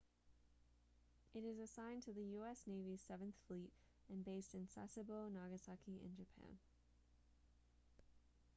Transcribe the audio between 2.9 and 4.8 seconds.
seventh fleet and based in